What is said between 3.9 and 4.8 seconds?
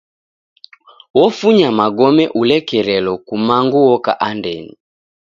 oka andenyi.